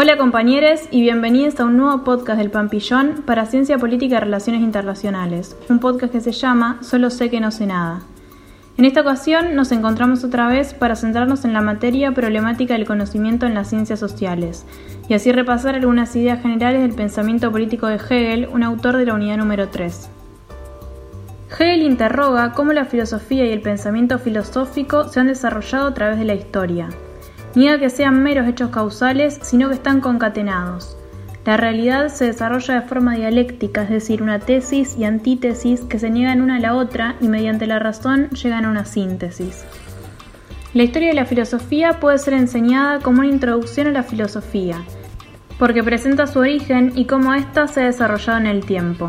Hola 0.00 0.16
compañeros 0.16 0.82
y 0.92 1.00
bienvenidos 1.00 1.58
a 1.58 1.64
un 1.64 1.76
nuevo 1.76 2.04
podcast 2.04 2.38
del 2.38 2.52
Pampillón 2.52 3.24
para 3.26 3.46
Ciencia 3.46 3.78
Política 3.78 4.14
y 4.14 4.20
Relaciones 4.20 4.62
Internacionales, 4.62 5.56
un 5.68 5.80
podcast 5.80 6.12
que 6.12 6.20
se 6.20 6.30
llama 6.30 6.78
Solo 6.82 7.10
sé 7.10 7.30
que 7.30 7.40
no 7.40 7.50
sé 7.50 7.66
nada. 7.66 8.02
En 8.76 8.84
esta 8.84 9.00
ocasión 9.00 9.56
nos 9.56 9.72
encontramos 9.72 10.22
otra 10.22 10.46
vez 10.46 10.72
para 10.72 10.94
centrarnos 10.94 11.44
en 11.44 11.52
la 11.52 11.62
materia 11.62 12.12
problemática 12.12 12.74
del 12.74 12.86
conocimiento 12.86 13.44
en 13.44 13.54
las 13.54 13.70
ciencias 13.70 13.98
sociales 13.98 14.64
y 15.08 15.14
así 15.14 15.32
repasar 15.32 15.74
algunas 15.74 16.14
ideas 16.14 16.40
generales 16.42 16.82
del 16.82 16.94
pensamiento 16.94 17.50
político 17.50 17.88
de 17.88 17.96
Hegel, 17.96 18.48
un 18.52 18.62
autor 18.62 18.98
de 18.98 19.06
la 19.06 19.14
unidad 19.14 19.38
número 19.38 19.66
3. 19.66 20.10
Hegel 21.50 21.82
interroga 21.82 22.52
cómo 22.52 22.72
la 22.72 22.84
filosofía 22.84 23.46
y 23.46 23.50
el 23.50 23.62
pensamiento 23.62 24.20
filosófico 24.20 25.08
se 25.08 25.18
han 25.18 25.26
desarrollado 25.26 25.88
a 25.88 25.94
través 25.94 26.20
de 26.20 26.24
la 26.24 26.34
historia 26.34 26.88
Niega 27.54 27.78
que 27.78 27.90
sean 27.90 28.22
meros 28.22 28.46
hechos 28.46 28.70
causales, 28.70 29.38
sino 29.42 29.68
que 29.68 29.74
están 29.74 30.00
concatenados. 30.00 30.96
La 31.44 31.56
realidad 31.56 32.08
se 32.08 32.26
desarrolla 32.26 32.74
de 32.74 32.86
forma 32.86 33.14
dialéctica, 33.14 33.82
es 33.82 33.88
decir, 33.88 34.22
una 34.22 34.38
tesis 34.38 34.96
y 34.98 35.04
antítesis 35.04 35.80
que 35.80 35.98
se 35.98 36.10
niegan 36.10 36.42
una 36.42 36.56
a 36.56 36.60
la 36.60 36.74
otra 36.74 37.16
y 37.20 37.28
mediante 37.28 37.66
la 37.66 37.78
razón 37.78 38.28
llegan 38.30 38.66
a 38.66 38.70
una 38.70 38.84
síntesis. 38.84 39.64
La 40.74 40.82
historia 40.82 41.08
de 41.08 41.14
la 41.14 41.24
filosofía 41.24 42.00
puede 42.00 42.18
ser 42.18 42.34
enseñada 42.34 43.00
como 43.00 43.20
una 43.20 43.30
introducción 43.30 43.86
a 43.86 43.92
la 43.92 44.02
filosofía, 44.02 44.82
porque 45.58 45.82
presenta 45.82 46.26
su 46.26 46.40
origen 46.40 46.92
y 46.94 47.06
cómo 47.06 47.32
ésta 47.32 47.66
se 47.66 47.80
ha 47.80 47.86
desarrollado 47.86 48.38
en 48.40 48.46
el 48.46 48.66
tiempo. 48.66 49.08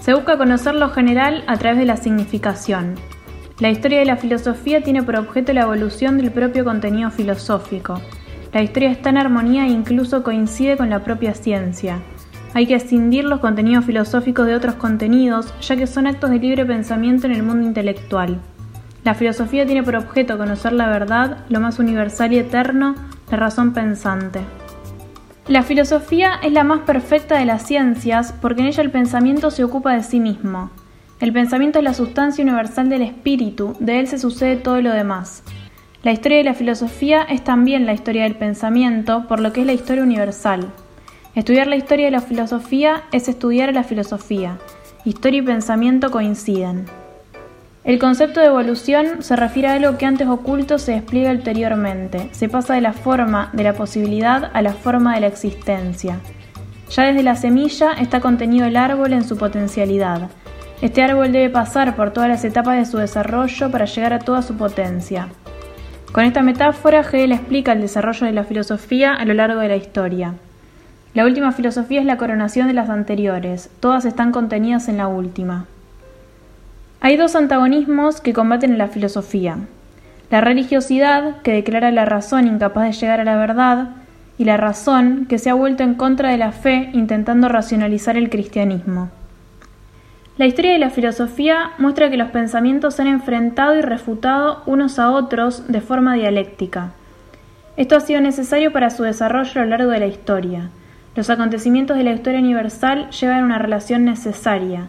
Se 0.00 0.14
busca 0.14 0.38
conocer 0.38 0.74
lo 0.74 0.88
general 0.90 1.44
a 1.46 1.58
través 1.58 1.78
de 1.78 1.84
la 1.84 1.98
significación, 1.98 2.94
la 3.60 3.70
historia 3.70 4.00
de 4.00 4.04
la 4.04 4.16
filosofía 4.16 4.82
tiene 4.82 5.04
por 5.04 5.14
objeto 5.14 5.52
la 5.52 5.62
evolución 5.62 6.18
del 6.18 6.32
propio 6.32 6.64
contenido 6.64 7.10
filosófico. 7.12 8.00
La 8.52 8.62
historia 8.62 8.90
está 8.90 9.10
en 9.10 9.18
armonía 9.18 9.66
e 9.66 9.70
incluso 9.70 10.24
coincide 10.24 10.76
con 10.76 10.90
la 10.90 11.04
propia 11.04 11.34
ciencia. 11.34 12.00
Hay 12.52 12.66
que 12.66 12.74
escindir 12.74 13.24
los 13.24 13.38
contenidos 13.38 13.84
filosóficos 13.84 14.46
de 14.46 14.56
otros 14.56 14.74
contenidos, 14.74 15.54
ya 15.60 15.76
que 15.76 15.86
son 15.86 16.08
actos 16.08 16.30
de 16.30 16.38
libre 16.40 16.66
pensamiento 16.66 17.26
en 17.26 17.32
el 17.32 17.44
mundo 17.44 17.66
intelectual. 17.66 18.40
La 19.04 19.14
filosofía 19.14 19.66
tiene 19.66 19.84
por 19.84 19.94
objeto 19.94 20.36
conocer 20.36 20.72
la 20.72 20.88
verdad, 20.88 21.44
lo 21.48 21.60
más 21.60 21.78
universal 21.78 22.32
y 22.32 22.38
eterno, 22.38 22.96
la 23.30 23.36
razón 23.36 23.72
pensante. 23.72 24.40
La 25.46 25.62
filosofía 25.62 26.40
es 26.42 26.52
la 26.52 26.64
más 26.64 26.80
perfecta 26.80 27.38
de 27.38 27.44
las 27.44 27.66
ciencias 27.66 28.32
porque 28.40 28.62
en 28.62 28.68
ella 28.68 28.82
el 28.82 28.90
pensamiento 28.90 29.50
se 29.52 29.62
ocupa 29.62 29.92
de 29.94 30.02
sí 30.02 30.18
mismo. 30.18 30.70
El 31.20 31.32
pensamiento 31.32 31.78
es 31.78 31.84
la 31.84 31.94
sustancia 31.94 32.42
universal 32.42 32.88
del 32.88 33.02
espíritu, 33.02 33.76
de 33.78 34.00
él 34.00 34.08
se 34.08 34.18
sucede 34.18 34.56
todo 34.56 34.80
lo 34.80 34.92
demás. 34.92 35.44
La 36.02 36.12
historia 36.12 36.38
de 36.38 36.44
la 36.44 36.54
filosofía 36.54 37.22
es 37.22 37.44
también 37.44 37.86
la 37.86 37.94
historia 37.94 38.24
del 38.24 38.34
pensamiento, 38.34 39.26
por 39.28 39.40
lo 39.40 39.52
que 39.52 39.60
es 39.60 39.66
la 39.66 39.72
historia 39.72 40.02
universal. 40.02 40.72
Estudiar 41.34 41.68
la 41.68 41.76
historia 41.76 42.06
de 42.06 42.10
la 42.10 42.20
filosofía 42.20 43.04
es 43.12 43.28
estudiar 43.28 43.68
a 43.68 43.72
la 43.72 43.84
filosofía. 43.84 44.58
Historia 45.04 45.40
y 45.40 45.42
pensamiento 45.42 46.10
coinciden. 46.10 46.86
El 47.84 47.98
concepto 47.98 48.40
de 48.40 48.46
evolución 48.46 49.22
se 49.22 49.36
refiere 49.36 49.68
a 49.68 49.74
algo 49.74 49.98
que 49.98 50.06
antes 50.06 50.26
oculto 50.26 50.78
se 50.78 50.92
despliega 50.92 51.30
ulteriormente, 51.30 52.28
se 52.32 52.48
pasa 52.48 52.74
de 52.74 52.80
la 52.80 52.92
forma 52.92 53.50
de 53.52 53.62
la 53.62 53.74
posibilidad 53.74 54.50
a 54.52 54.62
la 54.62 54.72
forma 54.72 55.14
de 55.14 55.20
la 55.20 55.26
existencia. 55.28 56.18
Ya 56.90 57.04
desde 57.04 57.22
la 57.22 57.36
semilla 57.36 57.92
está 57.92 58.20
contenido 58.20 58.66
el 58.66 58.76
árbol 58.76 59.12
en 59.12 59.24
su 59.24 59.36
potencialidad, 59.36 60.30
este 60.84 61.02
árbol 61.02 61.32
debe 61.32 61.48
pasar 61.48 61.96
por 61.96 62.10
todas 62.10 62.28
las 62.28 62.44
etapas 62.44 62.76
de 62.76 62.84
su 62.84 62.98
desarrollo 62.98 63.70
para 63.70 63.86
llegar 63.86 64.12
a 64.12 64.18
toda 64.18 64.42
su 64.42 64.54
potencia. 64.54 65.28
Con 66.12 66.24
esta 66.24 66.42
metáfora, 66.42 67.00
Hegel 67.00 67.32
explica 67.32 67.72
el 67.72 67.80
desarrollo 67.80 68.26
de 68.26 68.34
la 68.34 68.44
filosofía 68.44 69.14
a 69.14 69.24
lo 69.24 69.32
largo 69.32 69.60
de 69.60 69.68
la 69.68 69.76
historia. 69.76 70.34
La 71.14 71.24
última 71.24 71.52
filosofía 71.52 72.00
es 72.00 72.06
la 72.06 72.18
coronación 72.18 72.66
de 72.66 72.74
las 72.74 72.90
anteriores, 72.90 73.70
todas 73.80 74.04
están 74.04 74.30
contenidas 74.30 74.88
en 74.88 74.98
la 74.98 75.08
última. 75.08 75.64
Hay 77.00 77.16
dos 77.16 77.34
antagonismos 77.34 78.20
que 78.20 78.34
combaten 78.34 78.72
en 78.72 78.78
la 78.78 78.88
filosofía. 78.88 79.56
La 80.28 80.42
religiosidad, 80.42 81.40
que 81.40 81.52
declara 81.52 81.92
la 81.92 82.04
razón 82.04 82.46
incapaz 82.46 82.84
de 82.84 82.92
llegar 82.92 83.20
a 83.20 83.24
la 83.24 83.36
verdad, 83.36 83.88
y 84.36 84.44
la 84.44 84.58
razón, 84.58 85.24
que 85.30 85.38
se 85.38 85.48
ha 85.48 85.54
vuelto 85.54 85.82
en 85.82 85.94
contra 85.94 86.28
de 86.28 86.36
la 86.36 86.52
fe 86.52 86.90
intentando 86.92 87.48
racionalizar 87.48 88.18
el 88.18 88.28
cristianismo. 88.28 89.08
La 90.36 90.46
historia 90.46 90.72
de 90.72 90.80
la 90.80 90.90
filosofía 90.90 91.70
muestra 91.78 92.10
que 92.10 92.16
los 92.16 92.30
pensamientos 92.30 92.94
se 92.94 93.02
han 93.02 93.08
enfrentado 93.08 93.78
y 93.78 93.82
refutado 93.82 94.64
unos 94.66 94.98
a 94.98 95.12
otros 95.12 95.68
de 95.68 95.80
forma 95.80 96.14
dialéctica. 96.14 96.90
Esto 97.76 97.94
ha 97.94 98.00
sido 98.00 98.20
necesario 98.20 98.72
para 98.72 98.90
su 98.90 99.04
desarrollo 99.04 99.60
a 99.60 99.64
lo 99.64 99.70
largo 99.70 99.90
de 99.92 100.00
la 100.00 100.08
historia. 100.08 100.70
Los 101.14 101.30
acontecimientos 101.30 101.96
de 101.96 102.02
la 102.02 102.12
historia 102.12 102.40
universal 102.40 103.10
llevan 103.10 103.44
una 103.44 103.58
relación 103.58 104.04
necesaria. 104.04 104.88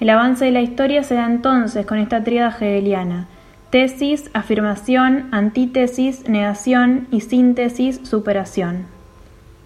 El 0.00 0.08
avance 0.08 0.46
de 0.46 0.52
la 0.52 0.62
historia 0.62 1.02
se 1.02 1.16
da 1.16 1.26
entonces 1.26 1.84
con 1.84 1.98
esta 1.98 2.24
tríada 2.24 2.56
hegeliana: 2.58 3.26
tesis, 3.68 4.30
afirmación, 4.32 5.28
antítesis, 5.32 6.26
negación 6.30 7.08
y 7.10 7.20
síntesis, 7.20 8.00
superación. 8.04 8.86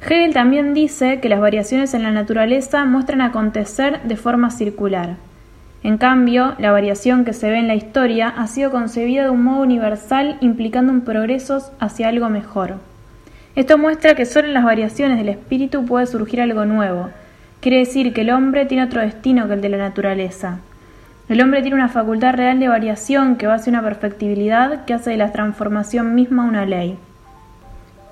Hegel 0.00 0.32
también 0.32 0.74
dice 0.74 1.20
que 1.20 1.28
las 1.28 1.40
variaciones 1.40 1.92
en 1.92 2.02
la 2.02 2.12
naturaleza 2.12 2.84
muestran 2.84 3.20
acontecer 3.20 4.00
de 4.04 4.16
forma 4.16 4.50
circular. 4.50 5.16
En 5.82 5.98
cambio, 5.98 6.54
la 6.58 6.72
variación 6.72 7.24
que 7.24 7.32
se 7.32 7.50
ve 7.50 7.58
en 7.58 7.68
la 7.68 7.74
historia 7.74 8.28
ha 8.28 8.46
sido 8.46 8.70
concebida 8.70 9.24
de 9.24 9.30
un 9.30 9.42
modo 9.42 9.62
universal 9.62 10.36
implicando 10.40 10.92
un 10.92 11.02
progreso 11.02 11.72
hacia 11.78 12.08
algo 12.08 12.28
mejor. 12.28 12.76
Esto 13.54 13.76
muestra 13.76 14.14
que 14.14 14.24
solo 14.24 14.48
en 14.48 14.54
las 14.54 14.64
variaciones 14.64 15.18
del 15.18 15.28
espíritu 15.28 15.84
puede 15.84 16.06
surgir 16.06 16.40
algo 16.40 16.64
nuevo. 16.64 17.10
Quiere 17.60 17.78
decir 17.78 18.12
que 18.12 18.20
el 18.20 18.30
hombre 18.30 18.66
tiene 18.66 18.84
otro 18.84 19.00
destino 19.00 19.48
que 19.48 19.54
el 19.54 19.60
de 19.60 19.68
la 19.68 19.78
naturaleza. 19.78 20.60
El 21.28 21.42
hombre 21.42 21.60
tiene 21.60 21.76
una 21.76 21.88
facultad 21.88 22.34
real 22.34 22.60
de 22.60 22.68
variación 22.68 23.36
que 23.36 23.46
va 23.46 23.54
hacia 23.54 23.72
una 23.72 23.82
perfectibilidad 23.82 24.84
que 24.84 24.94
hace 24.94 25.10
de 25.10 25.16
la 25.16 25.32
transformación 25.32 26.14
misma 26.14 26.44
una 26.44 26.64
ley. 26.66 26.96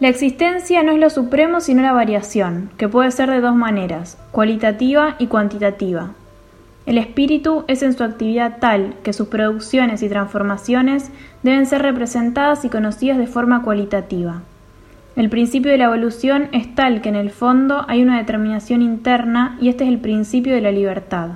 La 0.00 0.08
existencia 0.08 0.82
no 0.82 0.92
es 0.92 0.98
lo 0.98 1.10
supremo 1.10 1.60
sino 1.60 1.82
la 1.82 1.92
variación, 1.92 2.70
que 2.78 2.88
puede 2.88 3.10
ser 3.10 3.30
de 3.30 3.42
dos 3.42 3.54
maneras, 3.54 4.16
cualitativa 4.32 5.16
y 5.18 5.26
cuantitativa. 5.26 6.12
El 6.86 6.96
espíritu 6.96 7.64
es 7.68 7.82
en 7.82 7.92
su 7.92 8.02
actividad 8.02 8.56
tal 8.60 8.94
que 9.04 9.12
sus 9.12 9.28
producciones 9.28 10.02
y 10.02 10.08
transformaciones 10.08 11.10
deben 11.42 11.66
ser 11.66 11.82
representadas 11.82 12.64
y 12.64 12.70
conocidas 12.70 13.18
de 13.18 13.26
forma 13.26 13.62
cualitativa. 13.62 14.40
El 15.16 15.28
principio 15.28 15.70
de 15.70 15.76
la 15.76 15.84
evolución 15.84 16.48
es 16.52 16.74
tal 16.74 17.02
que 17.02 17.10
en 17.10 17.16
el 17.16 17.30
fondo 17.30 17.84
hay 17.86 18.02
una 18.02 18.16
determinación 18.16 18.80
interna 18.80 19.58
y 19.60 19.68
este 19.68 19.84
es 19.84 19.90
el 19.90 19.98
principio 19.98 20.54
de 20.54 20.62
la 20.62 20.72
libertad. 20.72 21.32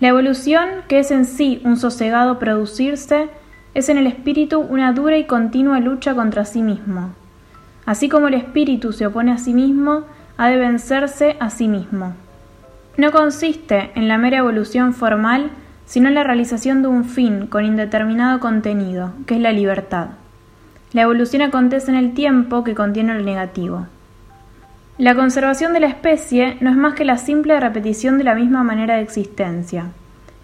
La 0.00 0.08
evolución, 0.08 0.68
que 0.88 0.98
es 0.98 1.12
en 1.12 1.24
sí 1.24 1.62
un 1.64 1.76
sosegado 1.76 2.40
producirse, 2.40 3.28
es 3.76 3.90
en 3.90 3.98
el 3.98 4.06
espíritu 4.06 4.60
una 4.60 4.94
dura 4.94 5.18
y 5.18 5.24
continua 5.24 5.80
lucha 5.80 6.14
contra 6.14 6.46
sí 6.46 6.62
mismo. 6.62 7.10
Así 7.84 8.08
como 8.08 8.28
el 8.28 8.34
espíritu 8.34 8.94
se 8.94 9.06
opone 9.06 9.32
a 9.32 9.36
sí 9.36 9.52
mismo, 9.52 10.04
ha 10.38 10.48
de 10.48 10.56
vencerse 10.56 11.36
a 11.40 11.50
sí 11.50 11.68
mismo. 11.68 12.14
No 12.96 13.12
consiste 13.12 13.90
en 13.94 14.08
la 14.08 14.16
mera 14.16 14.38
evolución 14.38 14.94
formal, 14.94 15.50
sino 15.84 16.08
en 16.08 16.14
la 16.14 16.24
realización 16.24 16.80
de 16.80 16.88
un 16.88 17.04
fin 17.04 17.48
con 17.48 17.66
indeterminado 17.66 18.40
contenido, 18.40 19.12
que 19.26 19.34
es 19.34 19.40
la 19.42 19.52
libertad. 19.52 20.08
La 20.94 21.02
evolución 21.02 21.42
acontece 21.42 21.90
en 21.90 21.98
el 21.98 22.14
tiempo 22.14 22.64
que 22.64 22.74
contiene 22.74 23.12
lo 23.12 23.22
negativo. 23.22 23.86
La 24.96 25.14
conservación 25.14 25.74
de 25.74 25.80
la 25.80 25.88
especie 25.88 26.56
no 26.62 26.70
es 26.70 26.76
más 26.76 26.94
que 26.94 27.04
la 27.04 27.18
simple 27.18 27.60
repetición 27.60 28.16
de 28.16 28.24
la 28.24 28.34
misma 28.34 28.64
manera 28.64 28.96
de 28.96 29.02
existencia. 29.02 29.90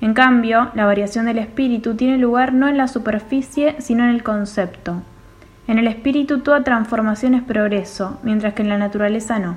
En 0.02 0.14
cambio, 0.14 0.72
la 0.75 0.84
variación 0.84 1.26
del 1.26 1.38
espíritu 1.38 1.94
tiene 1.94 2.19
lugar 2.19 2.52
no 2.52 2.69
en 2.69 2.76
la 2.76 2.88
superficie, 2.88 3.76
sino 3.78 4.02
en 4.02 4.10
el 4.10 4.25
concepto. 4.25 5.00
En 5.69 5.78
el 5.78 5.87
espíritu 5.87 6.40
toda 6.40 6.64
transformación 6.64 7.34
es 7.34 7.43
progreso, 7.43 8.19
mientras 8.25 8.54
que 8.54 8.62
en 8.62 8.69
la 8.69 8.78
naturaleza 8.78 9.38
no. 9.38 9.54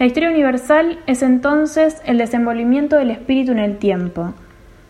La 0.00 0.06
historia 0.06 0.30
universal 0.30 0.98
es 1.06 1.22
entonces 1.22 2.02
el 2.04 2.18
desenvolvimiento 2.18 2.96
del 2.96 3.12
espíritu 3.12 3.52
en 3.52 3.60
el 3.60 3.78
tiempo. 3.78 4.34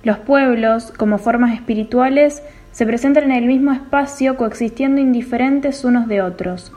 Los 0.02 0.16
pueblos, 0.16 0.94
como 0.96 1.18
formas 1.18 1.52
espirituales, 1.52 2.42
se 2.72 2.86
presentan 2.86 3.24
en 3.24 3.32
el 3.32 3.44
mismo 3.44 3.70
espacio 3.72 4.38
coexistiendo 4.38 4.98
indiferentes 4.98 5.84
unos 5.84 6.08
de 6.08 6.22
otros. 6.22 6.72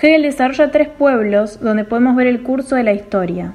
Hegel 0.00 0.22
desarrolla 0.22 0.70
tres 0.70 0.88
pueblos 0.88 1.60
donde 1.60 1.84
podemos 1.84 2.16
ver 2.16 2.28
el 2.28 2.42
curso 2.42 2.76
de 2.76 2.84
la 2.84 2.94
historia. 2.94 3.52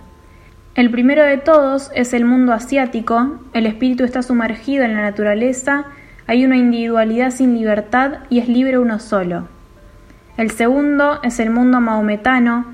El 0.75 0.89
primero 0.89 1.23
de 1.23 1.37
todos 1.37 1.91
es 1.93 2.13
el 2.13 2.25
mundo 2.25 2.51
asiático, 2.51 3.39
el 3.53 3.67
espíritu 3.67 4.05
está 4.05 4.23
sumergido 4.23 4.83
en 4.83 4.95
la 4.95 5.03
naturaleza, 5.03 5.85
hay 6.25 6.45
una 6.45 6.57
individualidad 6.57 7.29
sin 7.29 7.53
libertad 7.53 8.21
y 8.31 8.39
es 8.39 8.47
libre 8.47 8.79
uno 8.79 8.97
solo. 8.97 9.47
El 10.35 10.49
segundo 10.49 11.19
es 11.21 11.39
el 11.39 11.51
mundo 11.51 11.79
maometano, 11.79 12.65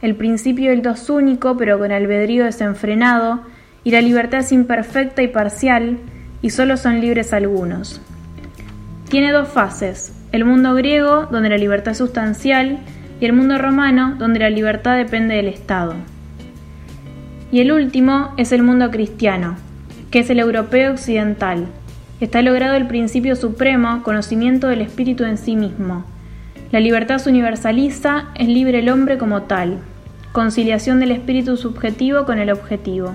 el 0.00 0.16
principio 0.16 0.70
del 0.70 0.80
dos 0.80 1.10
único 1.10 1.58
pero 1.58 1.78
con 1.78 1.92
albedrío 1.92 2.46
desenfrenado, 2.46 3.42
y 3.84 3.90
la 3.90 4.00
libertad 4.00 4.40
es 4.40 4.50
imperfecta 4.50 5.20
y 5.20 5.28
parcial, 5.28 5.98
y 6.40 6.48
solo 6.48 6.78
son 6.78 7.02
libres 7.02 7.34
algunos. 7.34 8.00
Tiene 9.10 9.30
dos 9.30 9.48
fases. 9.48 10.14
el 10.32 10.46
mundo 10.46 10.74
griego, 10.74 11.26
donde 11.30 11.50
la 11.50 11.58
libertad 11.58 11.92
es 11.92 11.98
sustancial, 11.98 12.78
y 13.20 13.26
el 13.26 13.34
mundo 13.34 13.58
romano, 13.58 14.14
donde 14.18 14.38
la 14.38 14.48
libertad 14.48 14.96
depende 14.96 15.34
del 15.34 15.48
Estado. 15.48 15.96
Y 17.52 17.60
el 17.60 17.70
último 17.70 18.32
es 18.38 18.50
el 18.50 18.62
mundo 18.62 18.90
cristiano, 18.90 19.56
que 20.10 20.20
es 20.20 20.30
el 20.30 20.40
europeo 20.40 20.90
occidental. 20.90 21.66
Está 22.18 22.40
logrado 22.40 22.74
el 22.76 22.86
principio 22.86 23.36
supremo, 23.36 24.02
conocimiento 24.02 24.68
del 24.68 24.80
espíritu 24.80 25.24
en 25.24 25.36
sí 25.36 25.54
mismo. 25.54 26.04
La 26.70 26.80
libertad 26.80 27.18
se 27.18 27.28
universaliza, 27.28 28.30
es 28.34 28.48
libre 28.48 28.78
el 28.78 28.88
hombre 28.88 29.18
como 29.18 29.42
tal. 29.42 29.80
Conciliación 30.32 30.98
del 30.98 31.10
espíritu 31.10 31.58
subjetivo 31.58 32.24
con 32.24 32.38
el 32.38 32.50
objetivo. 32.50 33.12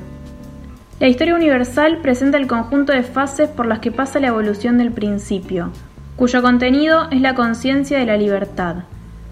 La 0.99 1.07
historia 1.07 1.33
universal 1.33 1.97
presenta 2.03 2.37
el 2.37 2.45
conjunto 2.45 2.93
de 2.93 3.01
fases 3.01 3.49
por 3.49 3.65
las 3.65 3.79
que 3.79 3.91
pasa 3.91 4.19
la 4.19 4.27
evolución 4.27 4.77
del 4.77 4.91
principio, 4.91 5.71
cuyo 6.15 6.43
contenido 6.43 7.09
es 7.09 7.21
la 7.21 7.33
conciencia 7.33 7.97
de 7.97 8.05
la 8.05 8.17
libertad, 8.17 8.83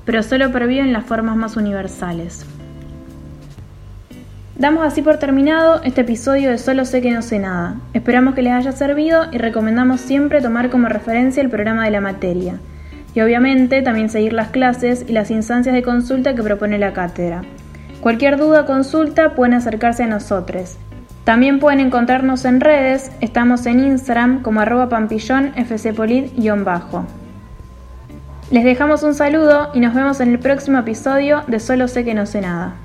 pero 0.03 0.23
solo 0.23 0.51
pervive 0.51 0.81
en 0.81 0.93
las 0.93 1.05
formas 1.05 1.35
más 1.35 1.57
universales. 1.57 2.47
Damos 4.57 4.85
así 4.85 5.01
por 5.01 5.17
terminado 5.17 5.81
este 5.83 6.01
episodio 6.01 6.49
de 6.49 6.57
Solo 6.57 6.85
sé 6.85 7.01
que 7.01 7.11
no 7.11 7.21
sé 7.21 7.39
nada. 7.39 7.75
Esperamos 7.93 8.35
que 8.35 8.41
les 8.41 8.53
haya 8.53 8.71
servido 8.71 9.25
y 9.33 9.37
recomendamos 9.37 9.99
siempre 9.99 10.41
tomar 10.41 10.69
como 10.69 10.87
referencia 10.87 11.43
el 11.43 11.49
programa 11.49 11.83
de 11.83 11.91
la 11.91 11.99
materia. 11.99 12.61
Y 13.13 13.19
obviamente 13.19 13.81
también 13.81 14.09
seguir 14.09 14.31
las 14.31 14.51
clases 14.51 15.03
y 15.09 15.11
las 15.11 15.29
instancias 15.29 15.75
de 15.75 15.83
consulta 15.83 16.35
que 16.35 16.41
propone 16.41 16.77
la 16.77 16.93
cátedra. 16.93 17.41
Cualquier 17.99 18.37
duda 18.37 18.61
o 18.61 18.65
consulta 18.65 19.35
pueden 19.35 19.55
acercarse 19.55 20.03
a 20.03 20.07
nosotros. 20.07 20.77
También 21.25 21.59
pueden 21.59 21.81
encontrarnos 21.81 22.45
en 22.45 22.61
redes, 22.61 23.11
estamos 23.19 23.65
en 23.65 23.81
Instagram 23.81 24.41
como 24.41 24.61
arroba 24.61 24.87
pampillón 24.87 25.51
fcpolit-bajo. 25.55 27.05
Les 28.51 28.63
dejamos 28.63 29.03
un 29.03 29.15
saludo 29.15 29.71
y 29.73 29.81
nos 29.81 29.93
vemos 29.93 30.21
en 30.21 30.29
el 30.29 30.39
próximo 30.39 30.79
episodio 30.79 31.43
de 31.47 31.59
Solo 31.59 31.89
sé 31.89 32.05
que 32.05 32.13
no 32.13 32.25
sé 32.25 32.39
nada. 32.39 32.75